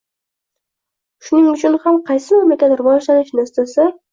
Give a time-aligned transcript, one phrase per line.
[1.27, 3.91] Shuning uchun ham qaysi mamlakat rivojlanishni istasa